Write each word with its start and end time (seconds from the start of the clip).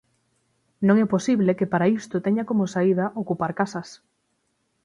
Non 0.87 0.95
é 1.03 1.05
posible 1.15 1.57
que 1.59 1.71
para 1.73 1.89
isto 1.99 2.23
teña 2.25 2.47
como 2.49 2.71
saída 2.73 3.05
ocupar 3.21 3.51
casas. 3.59 3.89